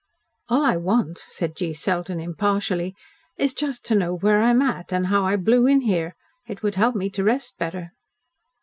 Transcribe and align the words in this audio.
"All 0.49 0.63
I 0.65 0.77
want," 0.77 1.19
said 1.27 1.55
G. 1.55 1.73
Selden 1.73 2.19
impartially, 2.19 2.95
"is 3.37 3.53
just 3.53 3.85
to 3.85 3.93
know 3.93 4.15
where 4.15 4.41
I'm 4.41 4.59
at, 4.59 4.91
and 4.91 5.05
how 5.05 5.25
I 5.27 5.35
blew 5.35 5.67
in 5.67 5.81
here. 5.81 6.15
It 6.47 6.63
would 6.63 6.73
help 6.73 6.95
me 6.95 7.11
to 7.11 7.23
rest 7.23 7.53
better." 7.59 7.91